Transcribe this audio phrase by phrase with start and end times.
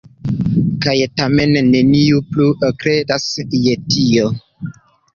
[0.85, 2.49] Kaj tamen neniu plu
[2.87, 4.37] kredas je tio.